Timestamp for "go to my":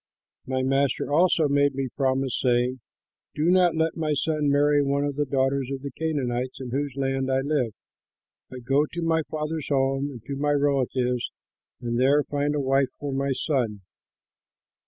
8.63-9.21